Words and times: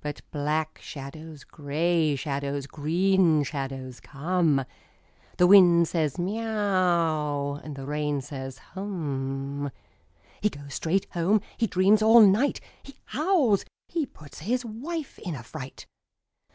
But 0.00 0.22
black 0.30 0.78
shadows, 0.80 1.44
grey 1.44 2.16
shadows, 2.16 2.66
green 2.66 3.42
shadows 3.42 4.00
come. 4.00 4.64
The 5.36 5.46
wind 5.46 5.86
says," 5.86 6.16
Miau!" 6.18 7.60
and 7.62 7.76
the 7.76 7.84
rain 7.84 8.22
says, 8.22 8.56
«Hum!" 8.72 9.70
He 10.40 10.48
goes 10.48 10.72
straight 10.72 11.06
home. 11.12 11.42
He 11.58 11.66
dreams 11.66 12.00
all 12.00 12.22
night. 12.22 12.62
He 12.82 13.00
howls. 13.04 13.66
He 13.88 14.06
puts 14.06 14.38
his 14.38 14.64
wife 14.64 15.18
in 15.18 15.34
a 15.34 15.42
fright. 15.42 15.84